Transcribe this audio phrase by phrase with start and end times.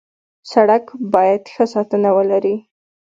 [0.51, 2.55] سړک باید ښه ساتنه ولري.